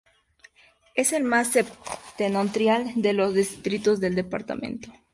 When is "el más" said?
1.13-1.49